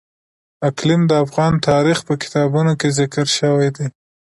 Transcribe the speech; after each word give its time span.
اقلیم 0.69 1.01
د 1.07 1.11
افغان 1.25 1.53
تاریخ 1.69 1.97
په 2.07 2.13
کتابونو 2.21 2.71
کې 2.79 2.87
ذکر 2.99 3.25
شوی 3.37 3.69
دي. 3.75 3.87